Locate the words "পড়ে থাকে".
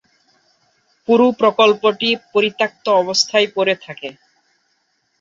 3.55-4.09